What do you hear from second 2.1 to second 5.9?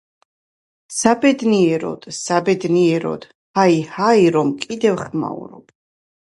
საბედნიეროდ, ჰაი, ჰაი, რომკიდევ ხმაურობ.